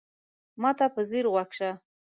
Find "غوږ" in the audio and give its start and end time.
1.33-1.49